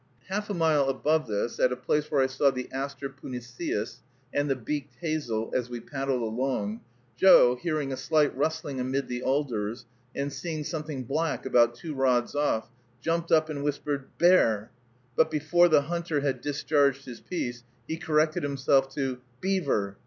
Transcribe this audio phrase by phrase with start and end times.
[0.29, 3.97] Half a mile above this, at a place where I saw the Aster puniceus
[4.33, 6.81] and the beaked hazel, as we paddled along,
[7.15, 9.85] Joe, hearing a slight rustling amid the alders,
[10.15, 12.67] and seeing something black about two rods off,
[12.99, 14.71] jumped up and whispered, "Bear!"
[15.15, 19.97] but before the hunter had discharged his piece, he corrected himself to "Beaver!"